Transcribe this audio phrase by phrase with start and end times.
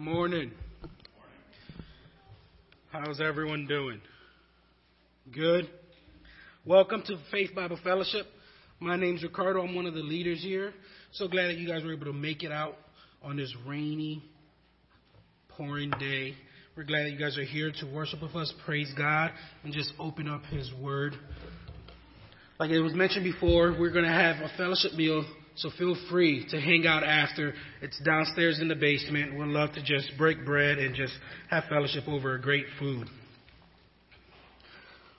[0.00, 0.50] morning.
[2.90, 4.00] How's everyone doing?
[5.30, 5.68] Good?
[6.64, 8.24] Welcome to Faith Bible Fellowship.
[8.78, 9.60] My name's Ricardo.
[9.60, 10.72] I'm one of the leaders here.
[11.12, 12.76] So glad that you guys were able to make it out
[13.22, 14.22] on this rainy,
[15.50, 16.32] pouring day.
[16.78, 19.32] We're glad that you guys are here to worship with us, praise God,
[19.64, 21.14] and just open up His Word.
[22.58, 25.26] Like it was mentioned before, we're going to have a fellowship meal
[25.60, 27.52] so feel free to hang out after.
[27.82, 29.38] It's downstairs in the basement.
[29.38, 31.12] We'd love to just break bread and just
[31.50, 33.08] have fellowship over great food.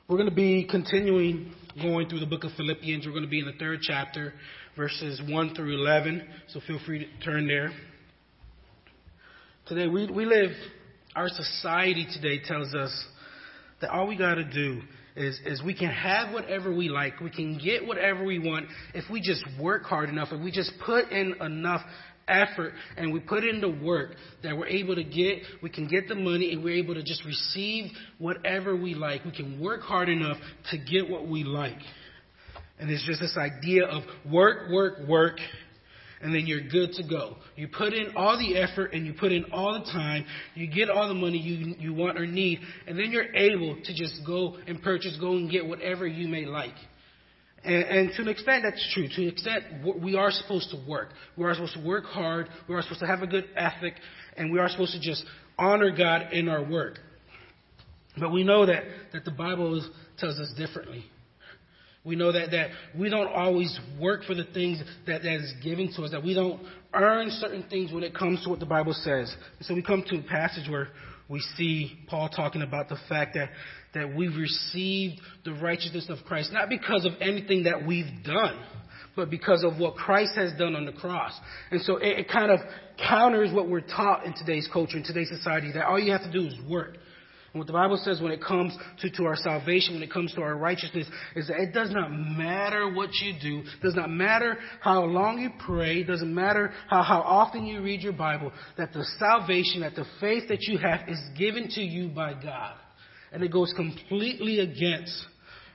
[0.07, 3.05] We're going to be continuing going through the book of Philippians.
[3.05, 4.33] We're going to be in the third chapter,
[4.75, 6.27] verses 1 through 11.
[6.47, 7.69] So feel free to turn there.
[9.67, 10.49] Today, we, we live,
[11.15, 13.05] our society today tells us
[13.79, 14.81] that all we got to do
[15.15, 17.19] is, is we can have whatever we like.
[17.19, 20.71] We can get whatever we want if we just work hard enough, if we just
[20.85, 21.81] put in enough
[22.27, 26.07] effort and we put in the work that we're able to get, we can get
[26.07, 29.25] the money and we're able to just receive whatever we like.
[29.25, 30.37] We can work hard enough
[30.71, 31.79] to get what we like.
[32.79, 35.37] And it's just this idea of work, work, work,
[36.21, 37.37] and then you're good to go.
[37.55, 40.89] You put in all the effort and you put in all the time, you get
[40.89, 44.57] all the money you, you want or need, and then you're able to just go
[44.67, 46.75] and purchase, go and get whatever you may like.
[47.63, 49.07] And, and to an extent, that's true.
[49.07, 49.63] To an extent,
[50.01, 51.09] we are supposed to work.
[51.37, 52.47] We are supposed to work hard.
[52.67, 53.93] We are supposed to have a good ethic,
[54.35, 55.23] and we are supposed to just
[55.57, 56.97] honor God in our work.
[58.17, 58.83] But we know that,
[59.13, 61.05] that the Bible tells us differently.
[62.03, 65.93] We know that, that we don't always work for the things that, that is given
[65.95, 66.61] to us, that we don't
[66.93, 69.33] earn certain things when it comes to what the Bible says.
[69.59, 70.87] And so we come to a passage where
[71.29, 73.49] we see Paul talking about the fact that,
[73.93, 78.59] that we've received the righteousness of Christ, not because of anything that we've done,
[79.15, 81.33] but because of what Christ has done on the cross.
[81.69, 82.59] And so it, it kind of
[83.07, 86.31] counters what we're taught in today's culture, in today's society, that all you have to
[86.31, 86.97] do is work.
[87.53, 90.41] What the Bible says when it comes to, to our salvation, when it comes to
[90.41, 94.57] our righteousness, is that it does not matter what you do, it does not matter
[94.79, 98.93] how long you pray, it doesn't matter how, how often you read your Bible, that
[98.93, 102.75] the salvation, that the faith that you have is given to you by God.
[103.33, 105.25] And it goes completely against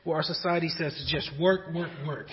[0.05, 2.29] what our society says is just work, work, work.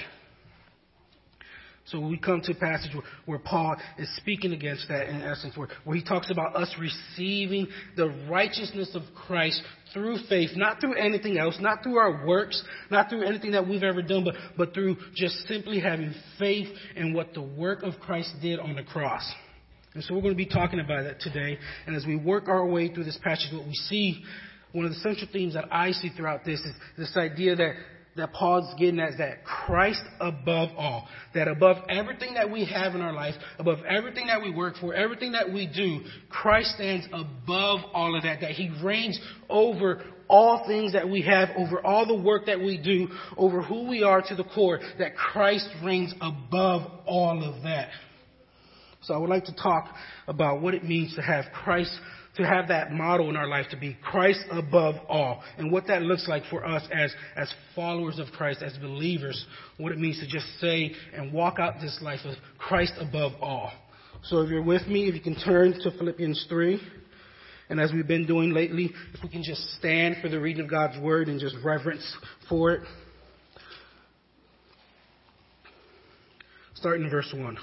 [1.85, 2.91] So we come to a passage
[3.25, 7.67] where, Paul is speaking against that in essence, where, where he talks about us receiving
[7.97, 9.61] the righteousness of Christ
[9.93, 13.83] through faith, not through anything else, not through our works, not through anything that we've
[13.83, 18.33] ever done, but, but through just simply having faith in what the work of Christ
[18.41, 19.29] did on the cross.
[19.93, 21.59] And so we're going to be talking about that today.
[21.85, 24.23] And as we work our way through this passage, what we see,
[24.71, 27.73] one of the central themes that I see throughout this is this idea that
[28.15, 31.07] that Paul's getting at is that Christ above all.
[31.33, 34.93] That above everything that we have in our life, above everything that we work for,
[34.93, 38.41] everything that we do, Christ stands above all of that.
[38.41, 39.19] That He reigns
[39.49, 43.89] over all things that we have, over all the work that we do, over who
[43.89, 44.79] we are to the core.
[44.99, 47.89] That Christ reigns above all of that.
[49.01, 49.87] So I would like to talk
[50.27, 51.91] about what it means to have Christ
[52.35, 56.01] to have that model in our life to be Christ above all and what that
[56.01, 59.45] looks like for us as, as followers of Christ, as believers,
[59.77, 63.71] what it means to just say and walk out this life of Christ above all.
[64.23, 66.79] So if you're with me, if you can turn to Philippians 3.
[67.69, 70.69] And as we've been doing lately, if we can just stand for the reading of
[70.69, 72.05] God's word and just reverence
[72.49, 72.81] for it.
[76.75, 77.57] Starting in verse 1.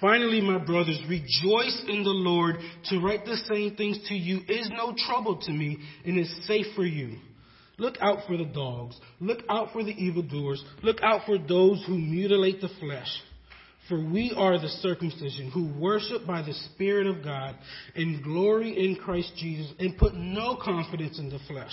[0.00, 2.56] Finally, my brothers, rejoice in the Lord.
[2.86, 6.66] To write the same things to you is no trouble to me and is safe
[6.74, 7.18] for you.
[7.78, 8.98] Look out for the dogs.
[9.20, 10.62] Look out for the evildoers.
[10.82, 13.08] Look out for those who mutilate the flesh.
[13.88, 17.56] For we are the circumcision who worship by the Spirit of God
[17.96, 21.72] and glory in Christ Jesus and put no confidence in the flesh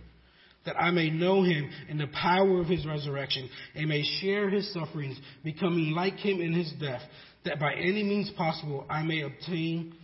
[0.65, 4.71] that I may know him in the power of his resurrection, and may share his
[4.73, 7.01] sufferings, becoming like him in his death,
[7.45, 9.95] that by any means possible I may obtain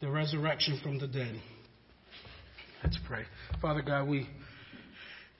[0.00, 1.40] the resurrection from the dead.
[2.82, 3.24] Let's pray.
[3.60, 4.28] Father God, we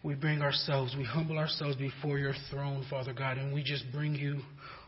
[0.02, 4.14] we bring ourselves, we humble ourselves before your throne, Father God, and we just bring
[4.14, 4.42] you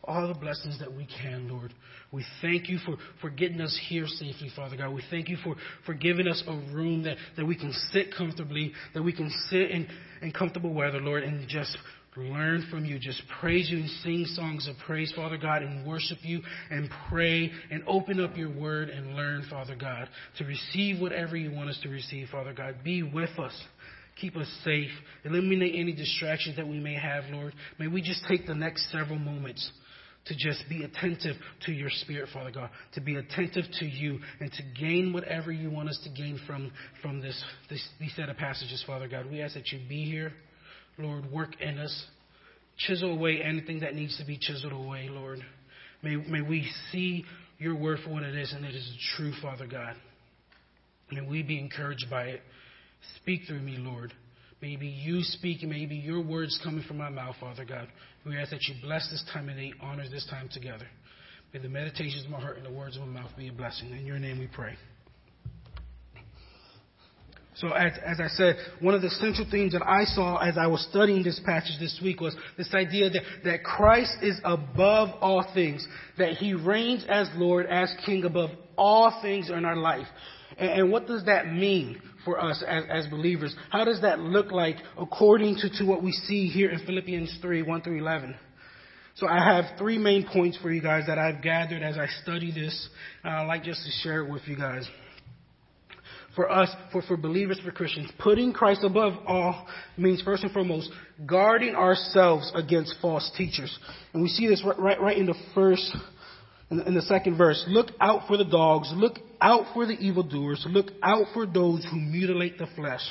[0.06, 1.74] all the blessings that we can, Lord.
[2.12, 4.94] We thank you for, for getting us here safely, Father God.
[4.94, 8.72] We thank you for, for giving us a room that, that we can sit comfortably,
[8.94, 9.88] that we can sit in,
[10.22, 11.76] in comfortable weather, Lord, and just
[12.16, 12.98] learn from you.
[12.98, 17.50] Just praise you and sing songs of praise, Father God, and worship you and pray
[17.70, 20.08] and open up your word and learn, Father God,
[20.38, 22.76] to receive whatever you want us to receive, Father God.
[22.82, 23.54] Be with us.
[24.20, 24.90] Keep us safe.
[25.24, 27.52] Eliminate any distractions that we may have, Lord.
[27.78, 29.70] May we just take the next several moments
[30.26, 31.36] to just be attentive
[31.66, 35.70] to your spirit, Father God, to be attentive to you and to gain whatever you
[35.70, 39.30] want us to gain from, from this, this, these set of passages, Father God.
[39.30, 40.32] We ask that you be here,
[40.98, 42.06] Lord, work in us,
[42.76, 45.40] chisel away anything that needs to be chiseled away, Lord.
[46.02, 47.24] May, may we see
[47.58, 49.94] your word for what it is, and it is true, Father God.
[51.10, 52.42] May we be encouraged by it.
[53.22, 54.12] Speak through me, Lord.
[54.66, 57.86] Maybe you speaking, maybe your words coming from my mouth, Father God.
[58.26, 60.88] We ask that you bless this time and honor this time together.
[61.54, 63.92] May the meditations of my heart and the words of my mouth be a blessing.
[63.92, 64.74] In your name we pray.
[67.54, 70.66] So, as, as I said, one of the central themes that I saw as I
[70.66, 75.46] was studying this passage this week was this idea that, that Christ is above all
[75.54, 75.86] things,
[76.18, 80.08] that he reigns as Lord, as King above all things in our life.
[80.58, 83.54] And, and what does that mean for us as, as believers?
[83.70, 87.62] How does that look like according to, to what we see here in Philippians 3
[87.62, 88.34] 1 through 11?
[89.16, 92.52] So I have three main points for you guys that I've gathered as I study
[92.52, 92.88] this.
[93.24, 94.86] I'd like just to share it with you guys.
[96.34, 99.66] For us, for, for believers, for Christians, putting Christ above all
[99.96, 100.90] means first and foremost
[101.24, 103.78] guarding ourselves against false teachers.
[104.12, 105.96] And we see this right, right, right in the first
[106.70, 110.88] in the second verse, look out for the dogs, look out for the evildoers, look
[111.02, 113.02] out for those who mutilate the flesh.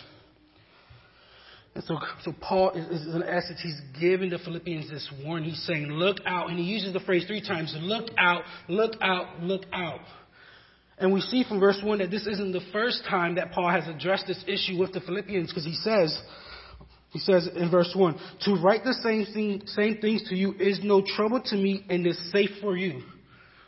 [1.76, 5.50] And so, so Paul is, is in essence, he's giving the Philippians this warning.
[5.50, 6.50] He's saying, look out.
[6.50, 10.00] And he uses the phrase three times, look out, look out, look out.
[10.98, 13.86] And we see from verse 1 that this isn't the first time that Paul has
[13.88, 16.18] addressed this issue with the Philippians because he says,
[17.10, 20.80] he says in verse 1, to write the same, thing, same things to you is
[20.82, 23.02] no trouble to me and is safe for you.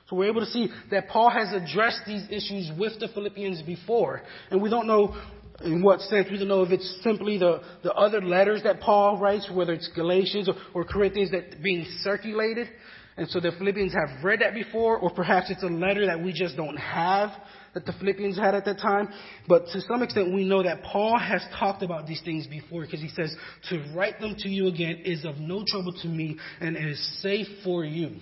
[0.10, 4.22] So we're able to see that Paul has addressed these issues with the Philippians before.
[4.50, 5.16] And we don't know
[5.64, 6.28] in what sense.
[6.32, 9.90] We don't know if it's simply the, the other letters that Paul writes, whether it's
[9.96, 12.70] Galatians or, or Corinthians that being circulated.
[13.18, 16.32] And so the Philippians have read that before, or perhaps it's a letter that we
[16.32, 17.32] just don't have
[17.74, 19.10] that the Philippians had at that time.
[19.48, 23.02] But to some extent, we know that Paul has talked about these things before because
[23.02, 23.36] he says,
[23.70, 27.48] to write them to you again is of no trouble to me and is safe
[27.64, 28.16] for you.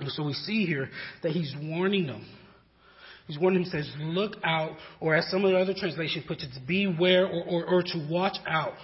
[0.00, 0.88] And so we see here
[1.22, 2.26] that he's warning them.
[3.26, 6.40] He's warning them, he says, look out, or as some of the other translations put
[6.42, 8.74] it, beware or, or, or to watch out.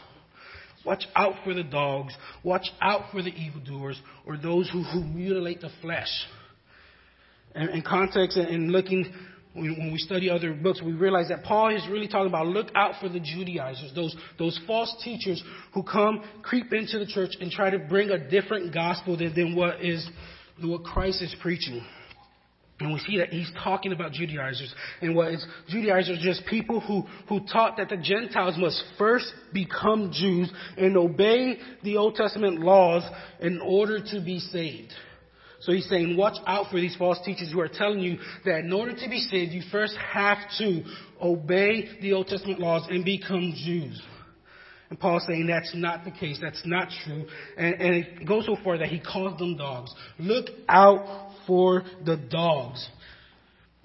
[0.85, 2.15] Watch out for the dogs.
[2.43, 6.09] Watch out for the evildoers or those who, who mutilate the flesh.
[7.55, 9.13] And in context and looking,
[9.53, 12.95] when we study other books, we realize that Paul is really talking about look out
[13.01, 15.43] for the Judaizers, those, those false teachers
[15.75, 19.55] who come, creep into the church and try to bring a different gospel than, than
[19.55, 20.09] what is
[20.63, 21.85] what Christ is preaching.
[22.81, 24.75] And we see that he's talking about Judaizers.
[25.03, 30.13] And what is Judaizers just people who, who taught that the Gentiles must first become
[30.13, 33.03] Jews and obey the Old Testament laws
[33.41, 34.93] in order to be saved.
[35.61, 38.73] So he's saying, watch out for these false teachers who are telling you that in
[38.73, 40.83] order to be saved, you first have to
[41.21, 44.01] obey the Old Testament laws and become Jews.
[44.91, 46.39] And Paul's saying that's not the case.
[46.43, 47.27] That's not true.
[47.57, 49.95] And, and it goes so far that he calls them dogs.
[50.19, 52.87] Look out for the dogs.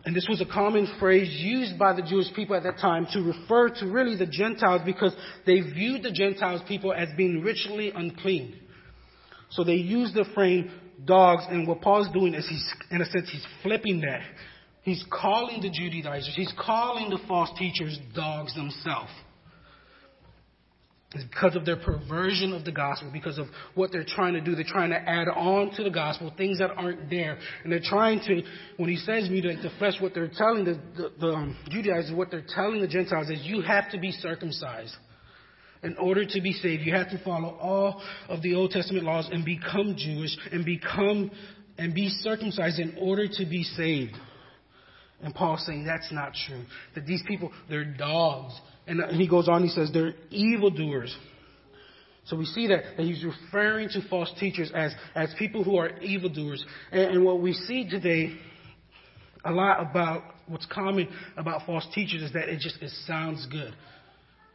[0.04, 3.22] And this was a common phrase used by the Jewish people at that time to
[3.22, 8.56] refer to really the Gentiles because they viewed the Gentiles people as being ritually unclean.
[9.50, 10.72] So they used the frame
[11.04, 14.22] dogs, and what Paul's doing is he's, in a sense, he's flipping that.
[14.84, 19.12] He's calling the Judaizers, he's calling the false teachers dogs themselves.
[21.30, 24.56] Because of their perversion of the gospel, because of what they're trying to do.
[24.56, 27.38] They're trying to add on to the gospel things that aren't there.
[27.64, 28.42] And they're trying to,
[28.78, 32.32] when he says mutilate the flesh, what they're telling the, the, the um, Judaizers, what
[32.32, 34.96] they're telling the Gentiles is you have to be circumcised.
[35.84, 39.30] In order to be saved, you have to follow all of the Old Testament laws
[39.32, 41.30] and become Jewish and become
[41.78, 44.16] and be circumcised in order to be saved.
[45.22, 46.64] And Paul's saying that's not true.
[46.94, 48.54] That these people, they're dogs.
[48.88, 51.16] And he goes on, he says they're evildoers.
[52.26, 55.98] So we see that, that he's referring to false teachers as, as people who are
[56.00, 56.66] evildoers.
[56.92, 58.36] And, and what we see today
[59.44, 63.74] a lot about what's common about false teachers is that it just it sounds good.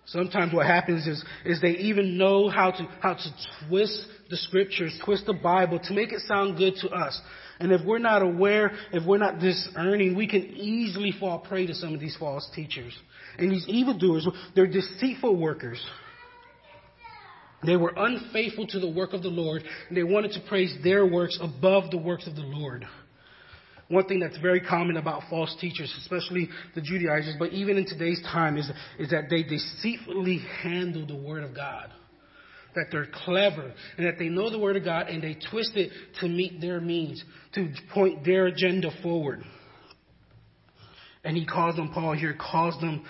[0.07, 3.35] Sometimes what happens is, is they even know how to, how to
[3.69, 7.21] twist the scriptures, twist the Bible to make it sound good to us.
[7.61, 11.75] And if we're not aware, if we're not discerning, we can easily fall prey to
[11.75, 12.97] some of these false teachers.
[13.39, 15.85] And these evildoers, they're deceitful workers.
[17.65, 21.05] They were unfaithful to the work of the Lord, and they wanted to praise their
[21.05, 22.87] works above the works of the Lord.
[23.91, 28.23] One thing that's very common about false teachers, especially the Judaizers, but even in today's
[28.23, 28.71] time, is,
[29.01, 31.91] is that they deceitfully handle the Word of God.
[32.77, 35.91] That they're clever and that they know the Word of God and they twist it
[36.21, 39.43] to meet their means, to point their agenda forward.
[41.25, 43.05] And he calls them, Paul here calls them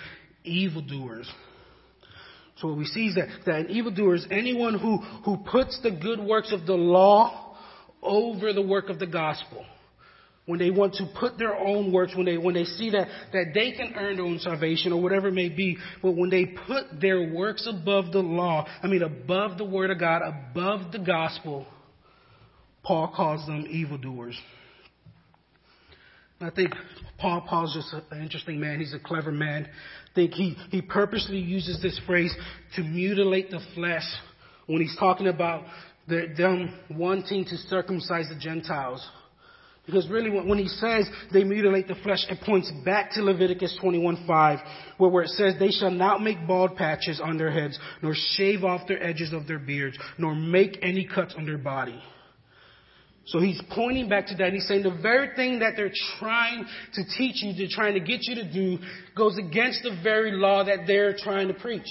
[0.45, 1.31] evildoers.
[2.57, 4.97] So what we see is that, that an evildoer is anyone who,
[5.27, 7.55] who puts the good works of the law
[8.03, 9.67] over the work of the gospel
[10.47, 13.53] when they want to put their own works, when they, when they see that, that
[13.55, 17.01] they can earn their own salvation or whatever it may be, but when they put
[17.01, 21.67] their works above the law, I mean above the Word of God, above the gospel,
[22.83, 24.41] Paul calls them evildoers.
[26.41, 26.73] I think
[27.19, 28.81] Paul Paul's just an interesting man.
[28.81, 29.67] He's a clever man.
[29.67, 32.35] I think he, he purposely uses this phrase
[32.77, 34.07] to mutilate the flesh
[34.67, 35.65] when he's talking about
[36.09, 39.07] the, them wanting to circumcise the Gentiles.
[39.91, 44.61] Because really, when he says they mutilate the flesh, it points back to Leviticus 21:5,
[44.99, 48.63] where, where it says, They shall not make bald patches on their heads, nor shave
[48.63, 52.01] off their edges of their beards, nor make any cuts on their body.
[53.27, 54.53] So he's pointing back to that.
[54.53, 58.21] He's saying the very thing that they're trying to teach you, they're trying to get
[58.23, 58.79] you to do,
[59.17, 61.89] goes against the very law that they're trying to preach.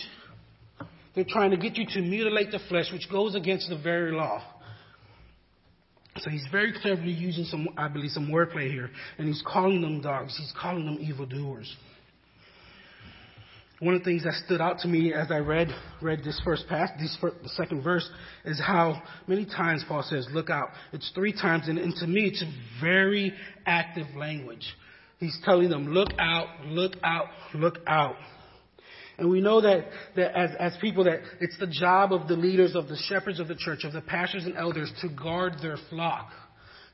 [1.15, 4.41] They're trying to get you to mutilate the flesh, which goes against the very law.
[6.21, 10.01] So he's very cleverly using some, I believe, some wordplay here, and he's calling them
[10.01, 10.35] dogs.
[10.37, 11.75] He's calling them evildoers.
[13.79, 15.69] One of the things that stood out to me as I read
[16.01, 18.07] read this first pass, this first, the second verse,
[18.43, 22.25] is how many times Paul says, "Look out." It's three times, and, and to me,
[22.25, 22.43] it's
[22.81, 23.33] very
[23.65, 24.75] active language.
[25.19, 28.17] He's telling them, "Look out, look out, look out."
[29.19, 29.85] And we know that,
[30.15, 33.47] that as, as people that it's the job of the leaders, of the shepherds of
[33.47, 36.31] the church, of the pastors and elders to guard their flock.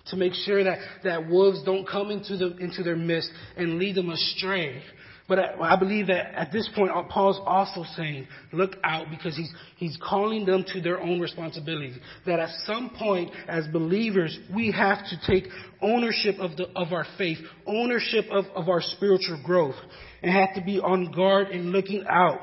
[0.08, 3.96] To make sure that, that wolves don't come into, the, into their midst and lead
[3.96, 4.82] them astray.
[5.28, 9.36] But I, I believe that at this point, uh, Paul's also saying, look out because
[9.36, 11.94] he's, he's calling them to their own responsibility.
[12.28, 15.46] That at some point, as believers, we have to take
[15.82, 19.76] ownership of, the, of our faith, ownership of, of our spiritual growth
[20.22, 22.42] and have to be on guard and looking out.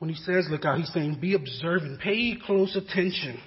[0.00, 3.40] When he says look out, he's saying be observant, pay close attention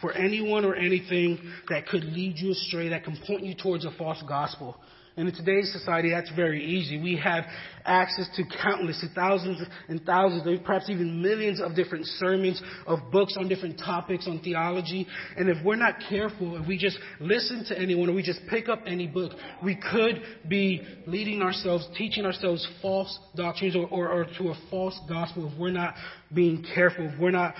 [0.00, 3.92] for anyone or anything that could lead you astray, that can point you towards a
[3.92, 4.76] false gospel.
[5.16, 6.98] And in today's society, that's very easy.
[6.98, 7.44] We have
[7.84, 13.46] access to countless, thousands and thousands, perhaps even millions of different sermons, of books on
[13.46, 15.06] different topics on theology.
[15.36, 18.70] And if we're not careful, if we just listen to anyone or we just pick
[18.70, 24.24] up any book, we could be leading ourselves, teaching ourselves false doctrines or, or, or
[24.38, 25.94] to a false gospel if we're not
[26.34, 27.54] being careful, if we're not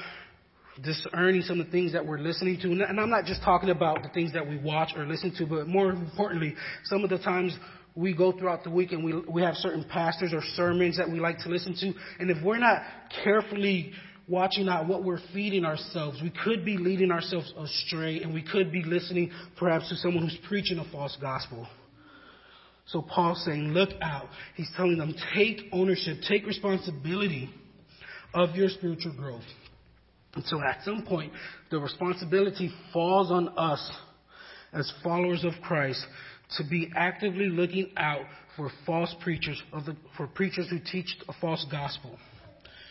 [0.80, 2.70] discerning some of the things that we're listening to.
[2.70, 5.66] And I'm not just talking about the things that we watch or listen to, but
[5.66, 7.56] more importantly, some of the times
[7.94, 11.20] we go throughout the week and we, we have certain pastors or sermons that we
[11.20, 11.92] like to listen to.
[12.18, 12.82] And if we're not
[13.22, 13.92] carefully
[14.28, 18.72] watching out what we're feeding ourselves, we could be leading ourselves astray and we could
[18.72, 21.66] be listening perhaps to someone who's preaching a false gospel.
[22.86, 24.28] So Paul's saying, look out.
[24.56, 27.50] He's telling them, take ownership, take responsibility
[28.34, 29.42] of your spiritual growth.
[30.34, 31.32] And so at some point,
[31.70, 33.90] the responsibility falls on us
[34.72, 36.04] as followers of Christ
[36.56, 38.24] to be actively looking out
[38.56, 42.18] for false preachers, the, for preachers who teach a false gospel.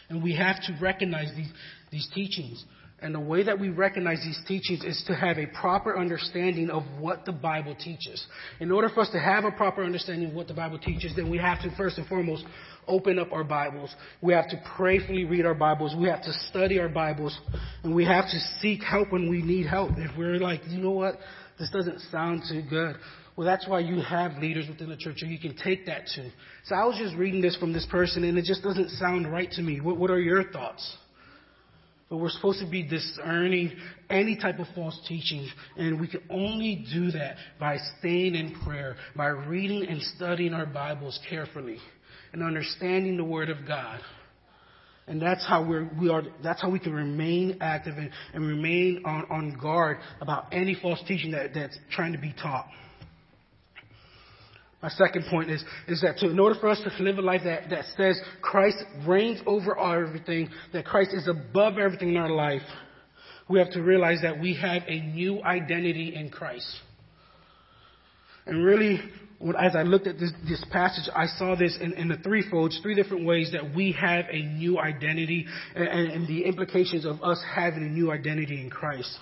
[0.10, 1.52] And we have to recognize these,
[1.92, 2.64] these teachings.
[3.02, 6.84] And the way that we recognize these teachings is to have a proper understanding of
[7.00, 8.24] what the Bible teaches.
[8.60, 11.30] In order for us to have a proper understanding of what the Bible teaches, then
[11.30, 12.46] we have to first and foremost
[12.88, 13.94] open up our Bibles.
[14.22, 15.96] We have to prayerfully read our Bibles.
[15.98, 17.38] We have to study our Bibles.
[17.84, 19.92] And we have to seek help when we need help.
[19.98, 21.18] If we're like, you know what?
[21.60, 22.96] This doesn't sound too good.
[23.36, 26.32] Well, that's why you have leaders within the church, and you can take that to.
[26.66, 29.50] So I was just reading this from this person, and it just doesn't sound right
[29.52, 29.80] to me.
[29.80, 30.98] What, what are your thoughts?
[32.10, 33.72] But we're supposed to be discerning
[34.10, 35.48] any type of false teaching.
[35.78, 40.66] And we can only do that by staying in prayer, by reading and studying our
[40.66, 41.78] Bibles carefully,
[42.34, 44.00] and understanding the Word of God.
[45.08, 49.04] And that's how we're, we are, that's how we can remain active and, and remain
[49.06, 52.68] on, on guard about any false teaching that, that's trying to be taught.
[54.82, 57.42] My second point is, is that to, in order for us to live a life
[57.44, 62.64] that, that says Christ reigns over everything, that Christ is above everything in our life,
[63.48, 66.68] we have to realize that we have a new identity in Christ.
[68.46, 69.00] And really,
[69.60, 72.96] as I looked at this, this passage, I saw this in, in the threefolds, three
[72.96, 75.46] different ways that we have a new identity
[75.76, 79.18] and, and the implications of us having a new identity in Christ.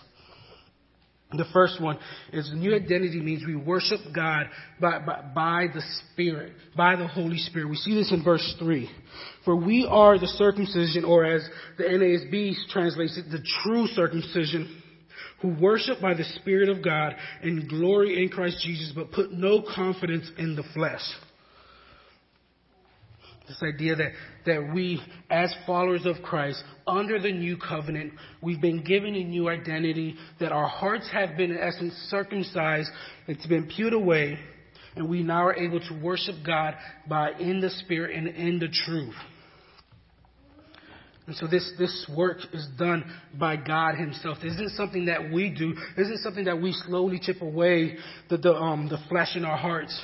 [1.32, 2.00] The first one
[2.34, 4.48] is new identity means we worship God
[4.82, 7.70] by, by, by, the Spirit, by the Holy Spirit.
[7.70, 8.90] We see this in verse 3.
[9.46, 11.48] For we are the circumcision, or as
[11.78, 14.82] the NASB translates it, the true circumcision,
[15.42, 19.64] who worship by the Spirit of God and glory in Christ Jesus, but put no
[19.76, 21.02] confidence in the flesh.
[23.48, 24.12] This idea that,
[24.46, 29.50] that we, as followers of Christ, under the new covenant, we've been given a new
[29.50, 32.90] identity, that our hearts have been, in essence, circumcised,
[33.28, 34.38] it's been peeled away,
[34.96, 36.76] and we now are able to worship God
[37.08, 39.16] by in the Spirit and in the truth.
[41.30, 43.04] And so this, this work is done
[43.38, 44.40] by God Himself.
[44.42, 45.76] This isn't something that we do.
[45.96, 47.98] This isn't something that we slowly chip away
[48.32, 49.96] the, the, um, the flesh in our hearts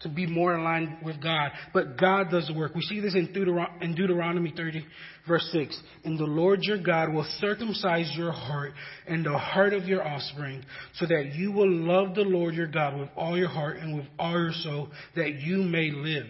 [0.00, 1.50] to be more in line with God.
[1.74, 2.74] But God does the work.
[2.74, 4.86] We see this in, Deuteron- in Deuteronomy 30,
[5.28, 5.78] verse 6.
[6.04, 8.72] And the Lord your God will circumcise your heart
[9.06, 12.98] and the heart of your offspring, so that you will love the Lord your God
[12.98, 16.28] with all your heart and with all your soul, that you may live.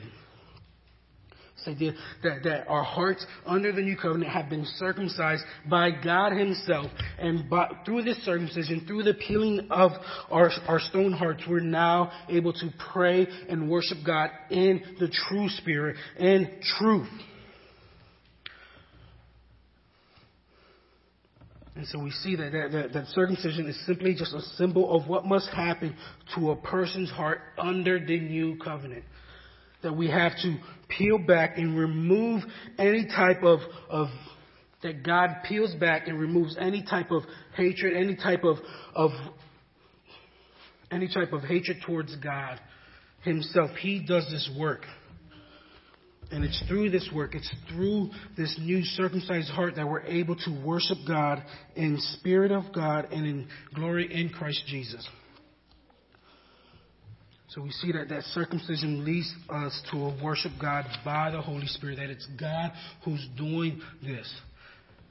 [1.65, 6.33] This idea that, that our hearts under the new covenant have been circumcised by God
[6.33, 6.91] Himself.
[7.19, 9.93] And by, through this circumcision, through the peeling of
[10.31, 15.49] our, our stone hearts, we're now able to pray and worship God in the true
[15.49, 16.49] spirit and
[16.79, 17.09] truth.
[21.77, 25.09] And so we see that, that, that, that, circumcision is simply just a symbol of
[25.09, 25.97] what must happen
[26.35, 29.05] to a person's heart under the new covenant
[29.83, 32.43] that we have to peel back and remove
[32.79, 34.09] any type of, of
[34.83, 37.23] that God peels back and removes any type of
[37.55, 38.57] hatred, any type of,
[38.95, 39.11] of
[40.91, 42.61] any type of hatred towards God
[43.23, 43.71] Himself.
[43.79, 44.85] He does this work.
[46.33, 50.63] And it's through this work, it's through this new circumcised heart that we're able to
[50.65, 51.43] worship God
[51.75, 55.07] in spirit of God and in glory in Christ Jesus.
[57.55, 61.97] So we see that that circumcision leads us to worship God by the Holy Spirit,
[61.97, 62.71] that it's God
[63.05, 64.33] who's doing this.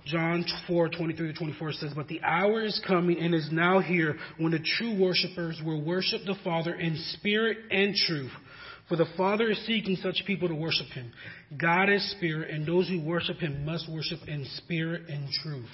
[0.05, 4.15] John 4, 23 to 24 says, But the hour is coming and is now here
[4.37, 8.31] when the true worshippers will worship the Father in spirit and truth.
[8.87, 11.11] For the Father is seeking such people to worship Him.
[11.61, 15.69] God is spirit, and those who worship Him must worship in spirit and truth.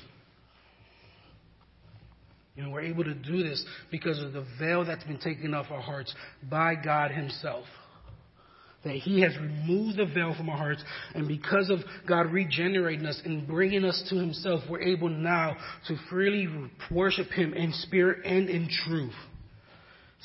[2.56, 5.68] You know, we're able to do this because of the veil that's been taken off
[5.72, 6.14] our hearts
[6.50, 7.66] by God Himself.
[8.86, 13.22] That He has removed the veil from our hearts, and because of God regenerating us
[13.26, 16.48] and bringing us to Himself, we're able now to freely
[16.92, 19.16] worship Him in spirit and in truth.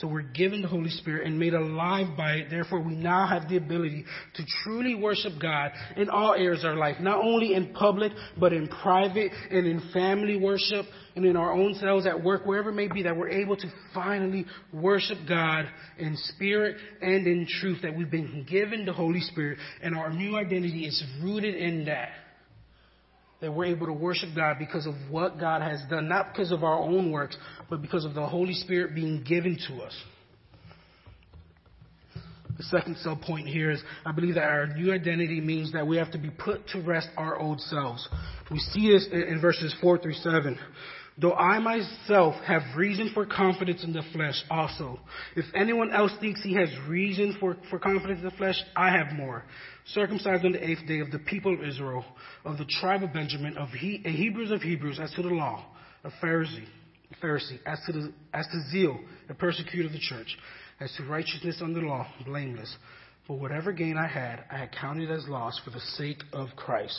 [0.01, 2.47] So we're given the Holy Spirit and made alive by it.
[2.49, 6.77] Therefore, we now have the ability to truly worship God in all areas of our
[6.77, 10.87] life, not only in public, but in private and in family worship
[11.17, 13.71] and in our own selves at work, wherever it may be, that we're able to
[13.93, 15.67] finally worship God
[15.99, 20.35] in spirit and in truth, that we've been given the Holy Spirit, and our new
[20.37, 22.09] identity is rooted in that
[23.41, 26.63] that we're able to worship God because of what God has done, not because of
[26.63, 27.37] our own works,
[27.69, 29.97] but because of the Holy Spirit being given to us.
[32.57, 35.97] The second sub point here is I believe that our new identity means that we
[35.97, 38.07] have to be put to rest our old selves.
[38.51, 40.59] We see this in verses 4 through 7.
[41.21, 44.99] Though I myself have reason for confidence in the flesh also.
[45.37, 49.13] If anyone else thinks he has reason for, for confidence in the flesh, I have
[49.13, 49.45] more.
[49.93, 52.05] Circumcised on the eighth day of the people of Israel,
[52.45, 55.67] of the tribe of Benjamin, of he, Hebrews of Hebrews, as to the law,
[56.05, 56.67] a Pharisee,
[57.13, 60.39] a Pharisee, as to, the, as to zeal, a persecutor of the church,
[60.81, 62.75] as to righteousness under the law, blameless.
[63.29, 66.99] But whatever gain I had, I had counted as loss for the sake of Christ.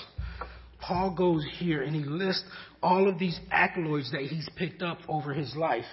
[0.81, 2.43] Paul goes here and he lists
[2.81, 5.85] all of these accolades that he's picked up over his life.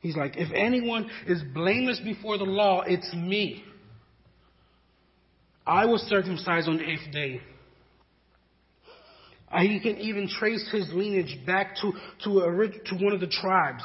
[0.00, 3.64] He's like, if anyone is blameless before the law, it's me.
[5.66, 7.40] I was circumcised on the eighth day.
[9.50, 11.92] Uh, he can even trace his lineage back to,
[12.24, 13.82] to, a, to one of the tribes.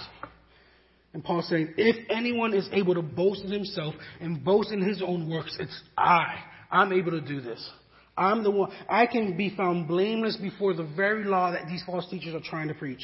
[1.14, 5.02] And Paul's saying, if anyone is able to boast in himself and boast in his
[5.02, 6.36] own works, it's I.
[6.72, 7.70] I'm able to do this.
[8.16, 8.72] I'm the one.
[8.88, 12.68] I can be found blameless before the very law that these false teachers are trying
[12.68, 13.04] to preach.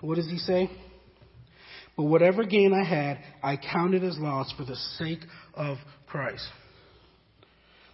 [0.00, 0.70] What does he say?
[1.96, 5.20] But whatever gain I had, I counted as loss for the sake
[5.54, 6.46] of Christ.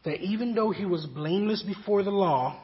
[0.04, 2.60] That even though he was blameless before the law,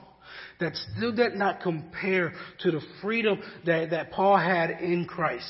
[0.60, 5.48] that still did not compare to the freedom that, that Paul had in Christ.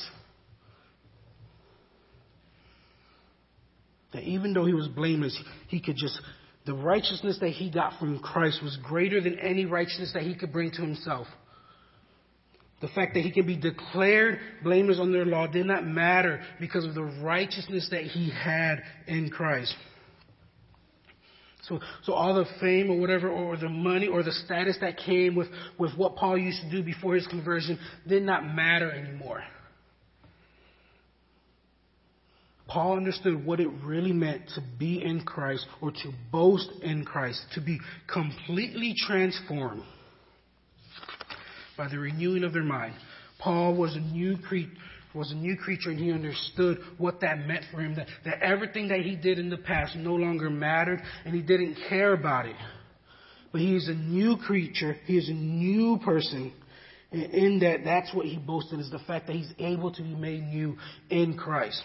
[4.13, 5.39] That even though he was blameless,
[5.69, 6.21] he could just,
[6.67, 10.53] the righteousness that he got from Christ was greater than any righteousness that he could
[10.53, 11.27] bring to himself.
[12.81, 16.95] The fact that he can be declared blameless under law did not matter because of
[16.95, 19.75] the righteousness that he had in Christ.
[21.69, 25.35] So, so all the fame or whatever, or the money or the status that came
[25.35, 25.49] with,
[25.79, 29.43] with what Paul used to do before his conversion did not matter anymore.
[32.67, 37.45] Paul understood what it really meant to be in Christ or to boast in Christ,
[37.55, 37.79] to be
[38.13, 39.83] completely transformed
[41.77, 42.95] by the renewing of their mind.
[43.39, 44.73] Paul was a new creature
[45.15, 48.89] was a new creature and he understood what that meant for him, that, that everything
[48.89, 52.57] that he did in the past no longer mattered and he didn't care about it.
[53.53, 56.53] But he is a new creature, he is a new person.
[57.13, 60.17] And in that, that's what he boasted is the fact that he's able to be
[60.17, 60.77] made new
[61.11, 61.81] in Christ.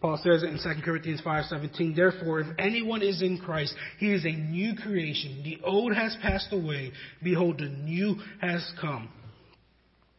[0.00, 4.24] Paul says it in 2 Corinthians 5:17, "Therefore, if anyone is in Christ, he is
[4.24, 5.42] a new creation.
[5.42, 9.08] The old has passed away; behold, the new has come."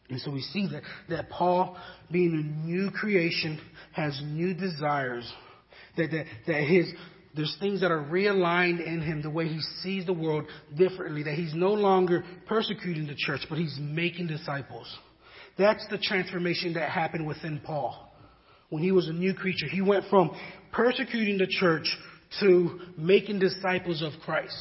[0.10, 1.78] And so we see that, that Paul,
[2.12, 3.60] being a new creation,
[3.94, 5.32] has new desires.
[5.98, 6.92] That, that, that his,
[7.36, 11.36] there's things that are realigned in him, the way he sees the world differently, that
[11.36, 14.94] he's no longer persecuting the church, but he's making disciples.
[15.58, 18.09] That's the transformation that happened within Paul.
[18.70, 20.32] When he was a new creature, he went from
[20.72, 21.88] persecuting the church
[22.40, 24.56] to making disciples of Christ.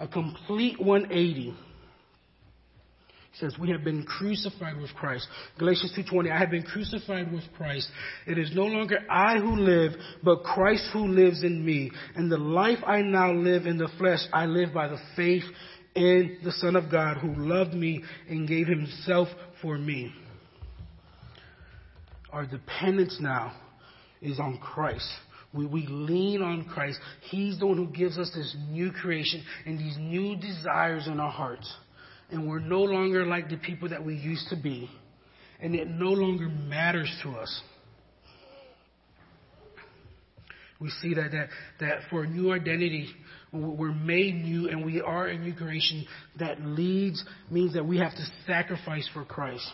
[0.00, 1.54] A complete 180 He
[3.38, 5.26] says we have been crucified with Christ.
[5.58, 7.90] Galatians 2:20 I have been crucified with Christ.
[8.26, 11.90] It is no longer I who live, but Christ who lives in me.
[12.14, 15.44] And the life I now live in the flesh, I live by the faith
[15.94, 19.28] in the Son of God who loved me and gave himself
[19.60, 20.14] for me.
[22.32, 23.54] Our dependence now
[24.20, 25.08] is on Christ.
[25.54, 26.98] We, we lean on Christ.
[27.30, 31.30] He's the one who gives us this new creation and these new desires in our
[31.30, 31.72] hearts
[32.30, 34.90] and we're no longer like the people that we used to be,
[35.60, 37.62] and it no longer matters to us.
[40.80, 41.48] We see that, that,
[41.80, 43.08] that for a new identity,
[43.52, 46.06] we're made new and we are a new creation
[46.38, 49.66] that leads, means that we have to sacrifice for Christ.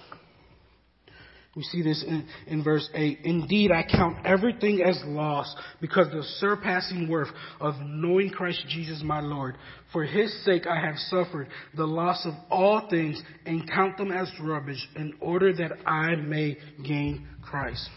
[1.57, 3.21] We see this in, in verse 8.
[3.23, 7.29] Indeed, I count everything as loss because the surpassing worth
[7.61, 9.57] of knowing Christ Jesus my Lord.
[9.93, 14.29] For his sake I have suffered the loss of all things and count them as
[14.41, 17.89] rubbish in order that I may gain Christ.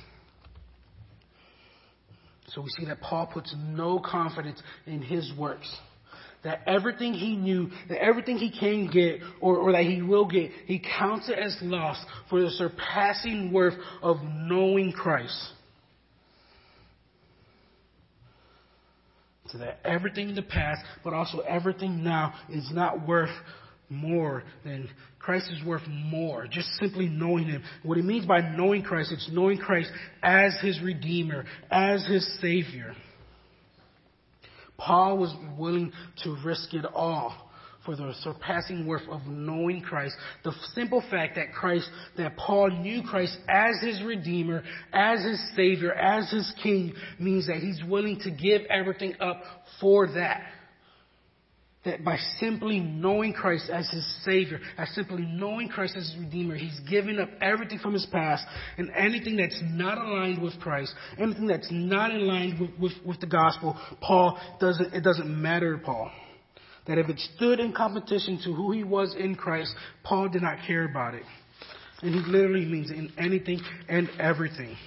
[2.50, 5.68] So we see that Paul puts no confidence in his works
[6.44, 10.52] that everything he knew, that everything he can get or, or that he will get,
[10.66, 11.98] he counts it as loss
[12.30, 15.38] for the surpassing worth of knowing Christ.
[19.48, 23.32] So that everything in the past, but also everything now, is not worth
[23.90, 26.48] more than Christ is worth more.
[26.48, 27.64] Just simply knowing Him.
[27.84, 29.90] What it means by knowing Christ, it's knowing Christ
[30.22, 32.96] as His Redeemer, as His Savior.
[34.78, 35.92] Paul was willing
[36.24, 37.48] to risk it all
[37.86, 40.16] for the surpassing worth of knowing Christ.
[40.44, 44.62] The simple fact that Christ, that Paul knew Christ as his Redeemer,
[44.92, 49.42] as his Savior, as his King, means that he's willing to give everything up
[49.80, 50.44] for that
[51.88, 56.56] that by simply knowing Christ as his Savior, as simply knowing Christ as his Redeemer,
[56.56, 58.46] he's given up everything from his past
[58.78, 63.20] and anything that's not aligned with Christ, anything that's not in line with, with, with
[63.20, 66.12] the gospel, Paul doesn't, it doesn't matter to Paul.
[66.88, 69.74] That if it stood in competition to who he was in Christ,
[70.04, 71.24] Paul did not care about it.
[72.02, 74.78] And he literally means in anything and everything.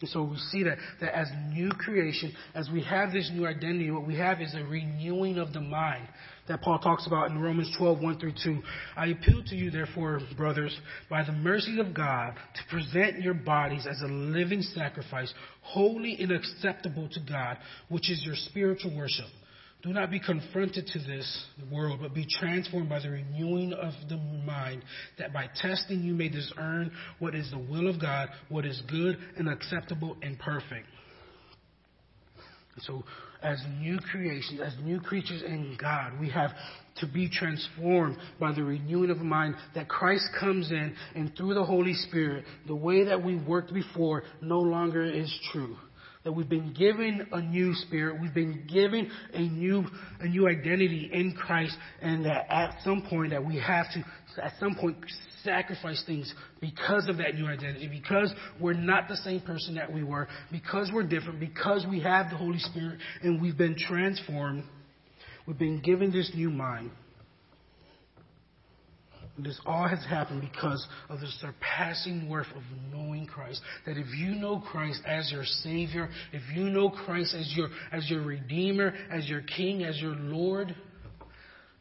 [0.00, 3.90] And so we see that, that as new creation, as we have this new identity,
[3.90, 6.06] what we have is a renewing of the mind
[6.48, 8.62] that Paul talks about in Romans 12, 1 through 2.
[8.96, 10.76] I appeal to you, therefore, brothers,
[11.10, 15.32] by the mercy of God, to present your bodies as a living sacrifice,
[15.62, 17.58] holy and acceptable to God,
[17.88, 19.26] which is your spiritual worship.
[19.82, 24.16] Do not be confronted to this world, but be transformed by the renewing of the
[24.16, 24.82] mind,
[25.18, 29.16] that by testing you may discern what is the will of God, what is good
[29.36, 30.86] and acceptable and perfect.
[32.80, 33.04] So,
[33.42, 36.50] as new creations, as new creatures in God, we have
[36.96, 41.64] to be transformed by the renewing of mind that Christ comes in and through the
[41.64, 45.76] Holy Spirit, the way that we worked before no longer is true
[46.24, 49.84] that we've been given a new spirit, we've been given a new
[50.20, 54.04] a new identity in Christ, and that at some point that we have to
[54.42, 54.96] at some point
[55.42, 60.02] sacrifice things because of that new identity, because we're not the same person that we
[60.02, 64.64] were, because we're different, because we have the Holy Spirit and we've been transformed,
[65.46, 66.90] we've been given this new mind.
[69.38, 73.60] This all has happened because of the surpassing worth of knowing Christ.
[73.86, 78.10] That if you know Christ as your Savior, if you know Christ as your, as
[78.10, 80.74] your Redeemer, as your King, as your Lord,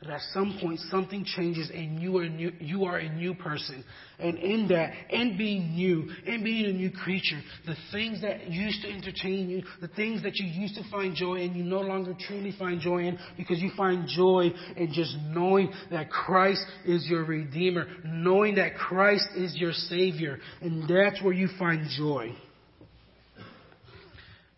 [0.01, 3.83] that at some point something changes and you are, new, you are a new person.
[4.19, 8.81] And in that, and being new, and being a new creature, the things that used
[8.83, 12.15] to entertain you, the things that you used to find joy in, you no longer
[12.27, 17.25] truly find joy in because you find joy in just knowing that Christ is your
[17.25, 20.37] Redeemer, knowing that Christ is your Savior.
[20.61, 22.35] And that's where you find joy.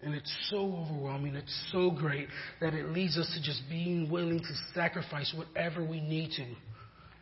[0.01, 2.27] And it's so overwhelming, it's so great
[2.61, 6.45] that it leads us to just being willing to sacrifice whatever we need to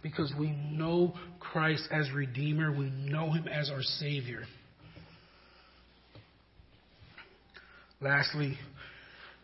[0.03, 4.43] because we know Christ as Redeemer, we know Him as our Savior.
[7.99, 8.57] Lastly,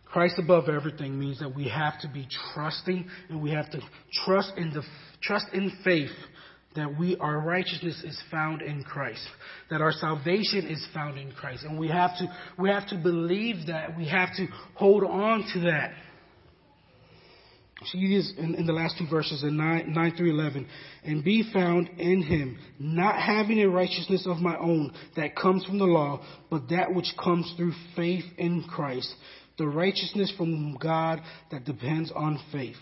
[0.06, 3.80] Christ above everything means that we have to be trusting and we have to
[4.26, 4.84] trust in the
[5.24, 6.12] trust in faith
[6.76, 9.26] that we our righteousness is found in Christ,
[9.70, 13.68] that our salvation is found in Christ, and we have to we have to believe
[13.68, 15.94] that we have to hold on to that.
[17.86, 20.68] See this in, in the last two verses in 9, 9 through 11.
[21.04, 25.80] And be found in him, not having a righteousness of my own that comes from
[25.80, 29.14] the law, but that which comes through faith in Christ,
[29.58, 32.78] the righteousness from God that depends on faith.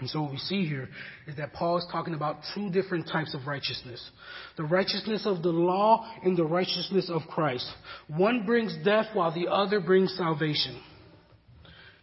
[0.00, 0.88] And so what we see here
[1.26, 4.02] is that Paul is talking about two different types of righteousness.
[4.56, 7.66] The righteousness of the law and the righteousness of Christ.
[8.08, 10.80] One brings death while the other brings salvation.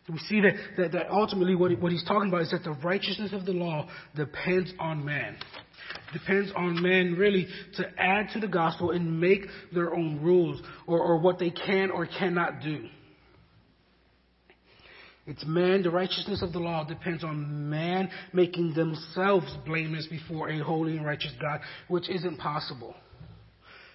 [0.10, 3.32] We see that, that, that ultimately what, what he's talking about is that the righteousness
[3.34, 5.38] of the law depends on man.
[6.12, 9.42] Depends on man really to add to the gospel and make
[9.74, 12.88] their own rules or, or what they can or cannot do.
[15.28, 20.60] It's man, the righteousness of the law depends on man making themselves blameless before a
[20.60, 22.96] holy and righteous God, which isn't possible.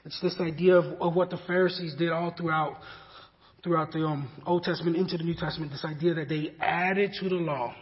[0.04, 2.76] It's this idea of, of what the Pharisees did all throughout
[3.64, 7.28] throughout the um, Old Testament into the New Testament, this idea that they added to
[7.28, 7.74] the law.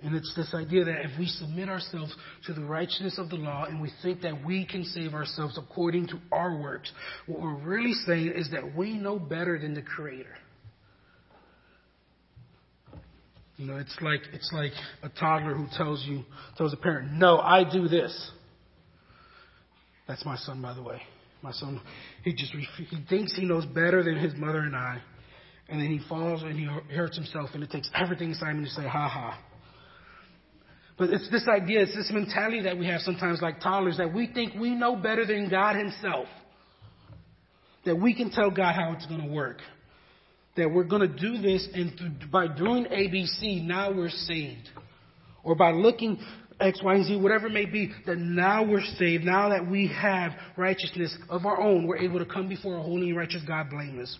[0.00, 2.14] And it's this idea that if we submit ourselves
[2.46, 6.06] to the righteousness of the law and we think that we can save ourselves according
[6.08, 6.92] to our works,
[7.26, 10.36] what we're really saying is that we know better than the Creator.
[13.58, 14.70] You know, it's like it's like
[15.02, 16.22] a toddler who tells you
[16.56, 18.30] tells a parent, "No, I do this."
[20.06, 21.02] That's my son, by the way.
[21.42, 21.80] My son,
[22.22, 25.02] he just he thinks he knows better than his mother and I,
[25.68, 28.86] and then he falls and he hurts himself, and it takes everything him to say,
[28.86, 29.38] "Ha ha."
[30.96, 34.28] But it's this idea, it's this mentality that we have sometimes, like toddlers, that we
[34.28, 36.26] think we know better than God Himself.
[37.84, 39.60] That we can tell God how it's going to work
[40.58, 44.68] that we're going to do this, and th- by doing ABC, now we're saved.
[45.42, 46.18] Or by looking
[46.60, 49.24] X, Y, and Z, whatever it may be, that now we're saved.
[49.24, 53.08] Now that we have righteousness of our own, we're able to come before a holy
[53.08, 54.18] and righteous God blameless.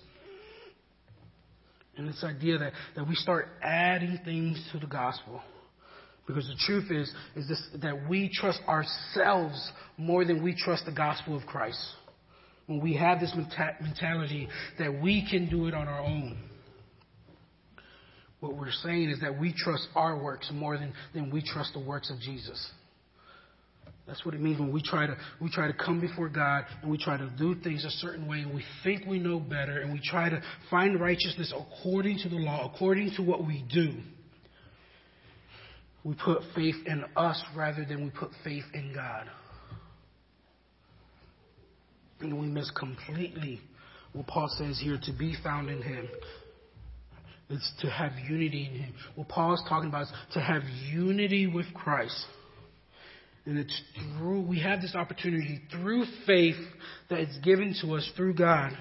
[1.96, 5.42] And this idea that, that we start adding things to the gospel.
[6.28, 10.92] Because the truth is, is this, that we trust ourselves more than we trust the
[10.92, 11.80] gospel of Christ
[12.68, 13.34] when we have this
[13.80, 14.46] mentality
[14.78, 16.36] that we can do it on our own.
[18.40, 21.80] What we're saying is that we trust our works more than, than we trust the
[21.80, 22.70] works of Jesus.
[24.06, 26.90] That's what it means when we try to we try to come before God and
[26.90, 29.92] we try to do things a certain way and we think we know better and
[29.92, 33.94] we try to find righteousness according to the law, according to what we do.
[36.04, 39.26] We put faith in us rather than we put faith in God.
[42.20, 43.60] And we miss completely
[44.12, 46.08] what Paul says here to be found in Him.
[47.50, 48.94] It's to have unity in Him.
[49.14, 52.26] What Paul is talking about is to have unity with Christ.
[53.46, 53.82] And it's
[54.18, 56.56] through, we have this opportunity through faith
[57.08, 58.72] that is given to us through God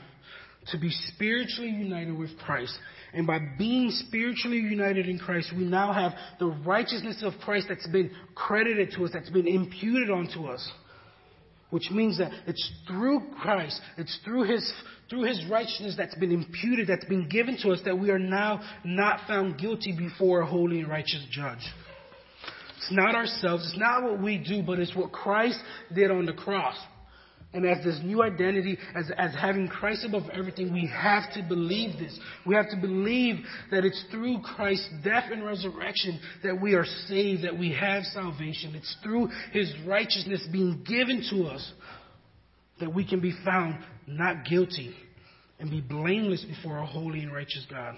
[0.67, 2.77] to be spiritually united with Christ.
[3.13, 7.87] And by being spiritually united in Christ, we now have the righteousness of Christ that's
[7.87, 10.69] been credited to us, that's been imputed onto us.
[11.69, 14.73] Which means that it's through Christ, it's through His,
[15.09, 18.61] through His righteousness that's been imputed, that's been given to us, that we are now
[18.85, 21.65] not found guilty before a holy and righteous judge.
[22.77, 25.59] It's not ourselves, it's not what we do, but it's what Christ
[25.93, 26.77] did on the cross.
[27.57, 31.97] And as this new identity, as, as having Christ above everything, we have to believe
[31.97, 32.15] this.
[32.45, 33.37] We have to believe
[33.71, 38.75] that it's through Christ's death and resurrection that we are saved, that we have salvation.
[38.75, 41.73] It's through His righteousness being given to us
[42.79, 44.95] that we can be found not guilty
[45.59, 47.95] and be blameless before a holy and righteous God.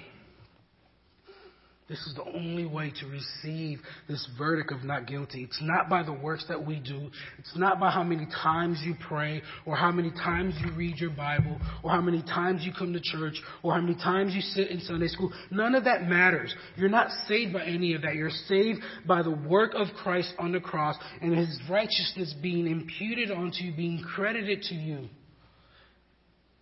[1.89, 5.43] This is the only way to receive this verdict of not guilty.
[5.43, 7.09] It's not by the works that we do.
[7.39, 11.09] It's not by how many times you pray or how many times you read your
[11.09, 14.69] Bible or how many times you come to church or how many times you sit
[14.69, 15.33] in Sunday school.
[15.49, 16.55] None of that matters.
[16.75, 18.13] You're not saved by any of that.
[18.13, 23.31] You're saved by the work of Christ on the cross and his righteousness being imputed
[23.31, 25.09] onto you, being credited to you.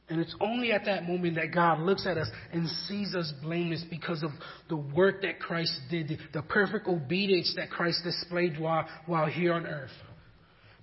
[0.10, 3.84] And it's only at that moment that God looks at us and sees us blameless
[3.90, 4.32] because of
[4.70, 9.66] the work that Christ did, the perfect obedience that Christ displayed while, while here on
[9.66, 9.92] earth.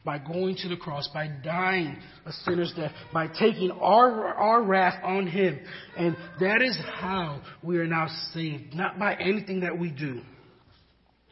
[0.04, 5.02] By going to the cross, by dying a sinner's death, by taking our, our wrath
[5.02, 5.58] on Him.
[5.96, 10.20] And that is how we are now saved, not by anything that we do.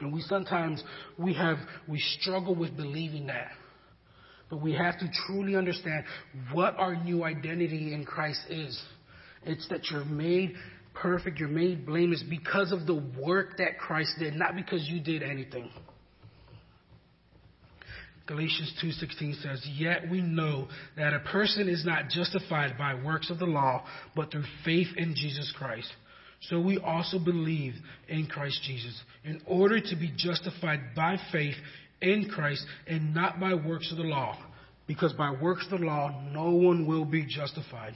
[0.01, 0.83] And we sometimes,
[1.19, 3.51] we have, we struggle with believing that.
[4.53, 6.05] But we have to truly understand
[6.53, 8.79] what our new identity in Christ is.
[9.47, 10.57] It's that you're made
[10.93, 15.23] perfect, you're made blameless because of the work that Christ did, not because you did
[15.23, 15.71] anything.
[18.27, 23.39] Galatians 2:16 says, "Yet we know that a person is not justified by works of
[23.39, 25.91] the law, but through faith in Jesus Christ."
[26.41, 31.57] So we also believe in Christ Jesus in order to be justified by faith
[32.03, 34.37] in Christ and not by works of the law,
[34.87, 37.95] because by works of the law no one will be justified.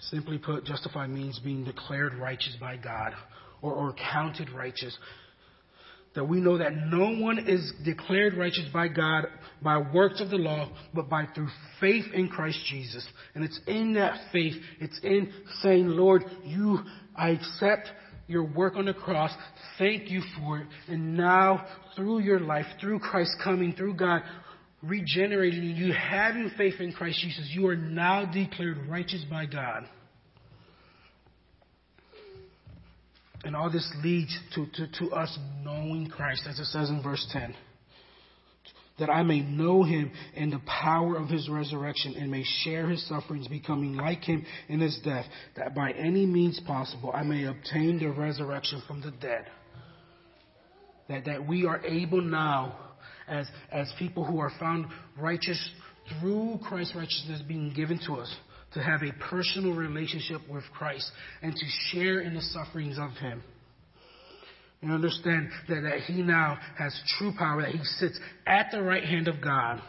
[0.00, 3.12] Simply put, justified means being declared righteous by God
[3.62, 4.96] or, or counted righteous.
[6.14, 9.26] That we know that no one is declared righteous by God
[9.62, 11.48] by works of the law, but by through
[11.80, 13.06] faith in Christ Jesus.
[13.34, 16.78] And it's in that faith, it's in saying, Lord, you,
[17.14, 17.90] I accept
[18.26, 19.30] your work on the cross.
[19.78, 20.66] Thank you for it.
[20.88, 24.22] And now, through your life, through Christ coming, through God
[24.82, 29.88] regenerating you, having faith in Christ Jesus, you are now declared righteous by God.
[33.44, 37.26] And all this leads to, to, to us knowing Christ, as it says in verse
[37.32, 37.54] 10
[38.98, 43.06] that I may know him in the power of his resurrection and may share his
[43.08, 47.98] sufferings, becoming like him in his death, that by any means possible I may obtain
[47.98, 49.46] the resurrection from the dead.
[51.08, 52.76] That, that we are able now,
[53.28, 54.86] as, as people who are found
[55.18, 55.70] righteous
[56.20, 58.34] through Christ's righteousness being given to us,
[58.74, 61.10] to have a personal relationship with Christ
[61.42, 63.42] and to share in the sufferings of him
[64.82, 69.04] and understand that, that he now has true power, that he sits at the right
[69.04, 69.80] hand of God.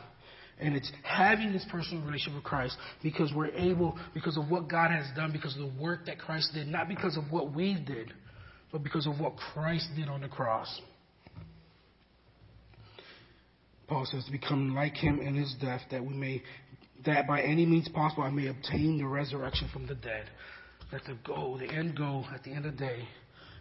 [0.60, 4.89] And it's having this personal relationship with Christ because we're able, because of what God
[4.89, 8.12] has done, because of the work that Christ did, not because of what we did,
[8.71, 10.82] but because of what Christ did on the cross.
[13.88, 16.41] Paul says to become like him in his death, that we may,
[17.06, 20.30] that by any means possible, I may obtain the resurrection from the dead.
[20.91, 23.08] That the goal, the end goal at the end of the day,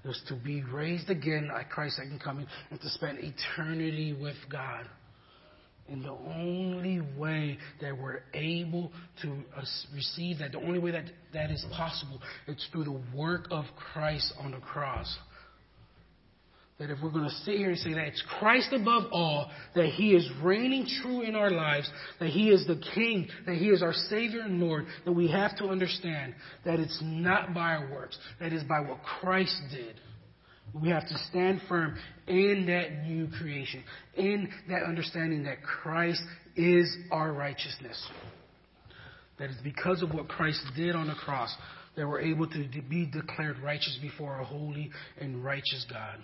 [0.09, 4.87] is to be raised again at Christ's second coming and to spend eternity with God.
[5.89, 8.91] And the only way that we're able
[9.23, 9.63] to uh,
[9.95, 14.33] receive that, the only way that that is possible, it's through the work of Christ
[14.41, 15.17] on the cross.
[16.79, 19.87] That if we're going to sit here and say that it's Christ above all, that
[19.87, 23.83] He is reigning true in our lives, that He is the King, that He is
[23.83, 26.35] our Savior and Lord, that we have to understand
[26.67, 30.01] that it's not by our works, that is by what Christ did.
[30.75, 33.83] We have to stand firm in that new creation,
[34.15, 36.23] in that understanding that Christ
[36.57, 38.07] is our righteousness.
[39.39, 41.55] That is because of what Christ did on the cross
[41.97, 46.19] that we're able to be declared righteous before a holy and righteous God.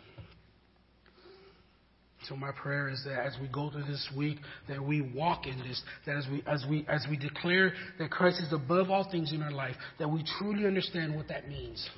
[2.29, 5.59] So my prayer is that as we go through this week, that we walk in
[5.59, 9.33] this, that as we as we as we declare that Christ is above all things
[9.33, 11.89] in our life, that we truly understand what that means.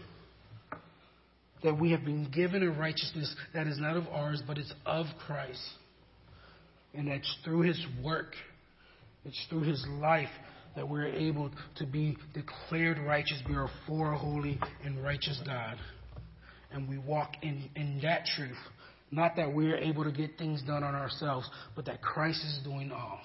[1.62, 5.07] That we have been given a righteousness that is not of ours, but it's of
[5.27, 5.62] Christ.
[6.95, 8.35] And that's through his work,
[9.25, 10.29] it's through his life
[10.77, 15.77] that we're able to be declared righteous before a holy and righteous God.
[16.72, 18.57] And we walk in, in that truth.
[19.11, 22.91] Not that we're able to get things done on ourselves, but that Christ is doing
[22.91, 23.21] all.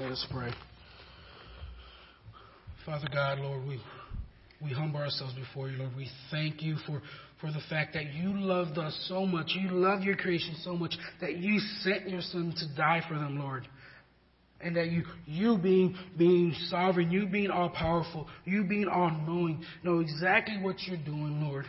[0.00, 0.52] Let us pray.
[2.84, 3.80] Father God, Lord, we,
[4.62, 5.96] we humble ourselves before you, Lord.
[5.96, 7.02] We thank you for,
[7.40, 9.52] for the fact that you loved us so much.
[9.58, 13.38] You love your creation so much that you sent your son to die for them,
[13.38, 13.66] Lord.
[14.60, 19.62] And that you, you being, being sovereign, you being all powerful, you being all knowing,
[19.82, 21.66] know exactly what you're doing, Lord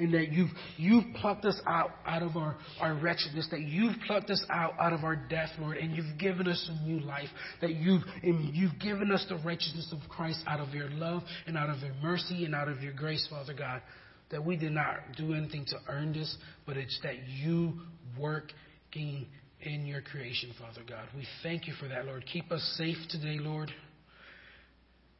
[0.00, 4.30] and that you've, you've plucked us out, out of our, our wretchedness, that you've plucked
[4.30, 7.28] us out, out of our death, Lord, and you've given us a new life,
[7.60, 11.70] that you've, you've given us the righteousness of Christ out of your love and out
[11.70, 13.82] of your mercy and out of your grace, Father God,
[14.30, 16.36] that we did not do anything to earn this,
[16.66, 17.74] but it's that you
[18.18, 19.26] working
[19.62, 21.06] in your creation, Father God.
[21.14, 22.24] We thank you for that, Lord.
[22.32, 23.70] Keep us safe today, Lord.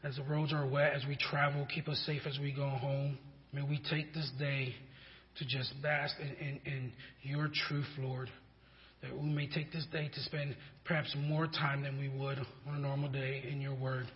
[0.02, 3.18] As the roads are wet, as we travel, keep us safe as we go home.
[3.52, 4.74] May we take this day
[5.38, 6.92] to just bask in, in, in,
[7.22, 8.28] your truth, Lord.
[9.02, 12.38] That we may take this day to spend perhaps more time than we would
[12.68, 14.06] on a normal day in your word.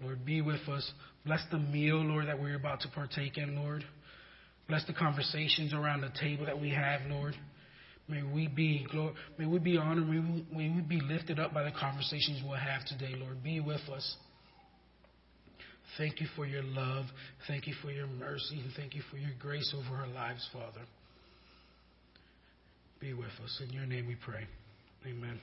[0.00, 0.90] Lord, be with us.
[1.26, 3.84] Bless the meal, Lord, that we're about to partake in, Lord.
[4.68, 7.34] Bless the conversations around the table that we have, Lord.
[8.08, 8.86] May we be
[9.38, 10.08] may we be honored.
[10.08, 13.42] May we, may we be lifted up by the conversations we'll have today, Lord.
[13.42, 14.16] Be with us.
[15.98, 17.06] Thank you for your love.
[17.48, 18.60] Thank you for your mercy.
[18.60, 20.86] And thank you for your grace over our lives, Father.
[23.00, 23.60] Be with us.
[23.62, 24.46] In your name we pray.
[25.06, 25.38] Amen.